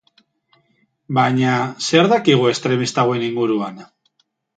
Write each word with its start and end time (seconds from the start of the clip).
Baina, 1.17 1.51
zer 1.87 2.09
dakigu 2.13 2.47
estremista 2.53 3.05
hauen 3.05 3.27
inguruan? 3.27 3.79